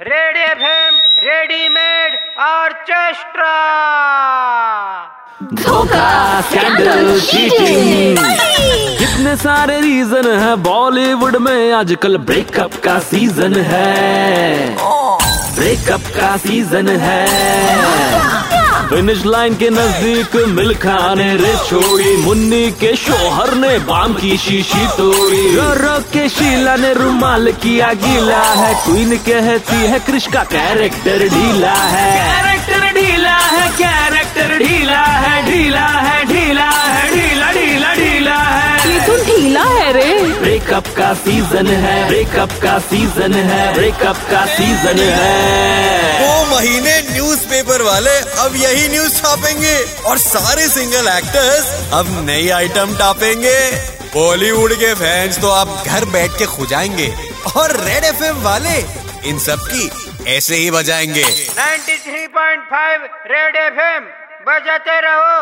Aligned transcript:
Red 0.00 0.36
FM 0.36 0.94
readymade 1.24 2.14
orchestra 2.40 3.56
धोखा 5.52 6.40
scandal 6.40 7.20
cheating 7.20 8.18
कितने 8.98 9.36
सारे 9.36 9.80
रीजन 9.80 10.30
है 10.40 10.54
बॉलीवुड 10.62 11.36
में 11.36 11.72
आजकल 11.72 12.16
ब्रेकअप 12.30 12.80
का 12.84 12.98
सीज़न 13.10 13.56
है। 13.60 14.76
ब्रेकअप 15.56 16.10
का 16.16 16.36
सीज़न 16.36 16.88
है। 17.00 17.26
फिनिश 18.90 19.24
लाइन 19.26 19.54
के 19.56 19.68
नज़दीक 19.70 20.34
मिल्खा 20.50 21.14
ने 21.14 21.26
रे 21.36 21.52
छोड़ी 21.66 22.16
मुन्नी 22.22 22.70
के 22.80 22.94
शोहर 22.96 23.52
ने 23.54 23.78
बाम 23.86 24.14
की 24.14 24.36
शीशी 24.36 24.86
तोड़ी। 24.96 25.42
रो 25.78 25.98
के 26.12 26.28
शीला 26.28 26.74
ने 26.76 26.92
रुमाल 26.94 27.52
किया 27.62 27.92
गीला 28.02 28.42
है 28.60 28.72
क्वीन 28.84 29.16
कहती 29.28 29.76
है 29.92 29.98
क्रिश 30.06 30.26
का 30.34 30.42
कैरेक्टर 30.54 31.26
ढीला 31.28 31.74
है। 31.92 32.10
कैरेक्टर 32.24 32.88
ढीला 32.98 33.36
है 33.36 33.68
कैरेक्टर 33.78 34.56
ढीला 34.58 35.02
है 35.26 35.42
ढीला 35.46 35.86
है 35.86 36.24
ढीला 36.32 36.68
है 36.70 37.08
ढीला 37.14 37.52
ढीला 37.52 37.94
ढीला 37.94 38.36
है। 38.36 38.92
ये 38.92 38.98
तो 39.06 39.16
ढीला 39.24 39.62
है 39.62 39.92
रे। 39.92 40.10
ब्रेकअप 40.40 40.86
का 40.96 41.12
सीज़न 41.22 41.66
है 41.86 41.96
ब्रेकअप 42.08 42.58
का 42.62 42.78
सीज़न 42.90 43.34
है 43.52 43.72
ब्रेकअप 43.74 44.26
का 44.30 44.44
सीज़न 44.56 44.98
है। 44.98 46.19
न्यूज़पेपर 47.40 47.82
वाले 47.82 48.16
अब 48.40 48.54
यही 48.56 48.88
न्यूज़ 48.88 49.14
छापेंगे। 49.16 49.76
और 50.04 50.18
सारे 50.18 50.66
सिंगल 50.68 51.06
एक्टर्स 51.08 51.92
अब 51.92 52.06
नई 52.26 52.48
आइटम 52.50 52.94
टापेंगे। 52.98 53.58
बॉलीवुड 54.14 54.72
के 54.74 54.92
फैंस 54.94 55.38
तो 55.40 55.50
आप 55.50 55.68
घर 55.86 56.04
बैठ 56.12 56.36
के 56.38 56.46
खुजाएँगे 56.46 57.08
और 57.56 57.76
रेड 57.80 58.04
एफएम 58.04 58.42
वाले 58.42 58.76
इन 59.30 59.38
सब 59.38 59.66
की 59.70 59.90
ऐसे 60.28 60.56
ही 60.56 60.70
बजाएँगे। 60.70 61.24
93.5 61.58 63.08
रेड 63.32 63.56
एफएम 63.56 64.04
बजाते 64.46 65.00
रहो। 65.00 65.40